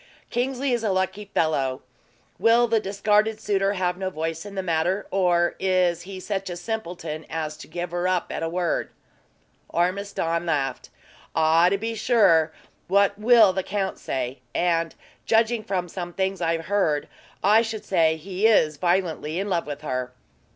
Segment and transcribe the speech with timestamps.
[0.31, 1.83] "Kingsley is a lucky fellow.
[2.39, 6.57] Will the discarded suitor have no voice in the matter; or is he such a
[6.57, 8.89] simpleton as to give her up at a word?"
[9.69, 10.89] Ormiston laughed.
[11.35, 11.69] "Ah!
[11.69, 12.51] to be sure;
[12.87, 14.39] what will the count say?
[14.55, 14.95] And,
[15.27, 17.07] judging from some things I've heard,
[17.43, 20.13] I should say he is violently in love with her."